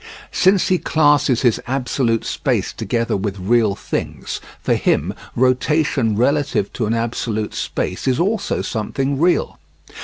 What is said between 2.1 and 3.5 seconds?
space together with